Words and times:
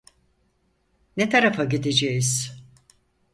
Ne 1.17 1.29
tarafa 1.29 1.63
gideceğiz? 1.69 2.63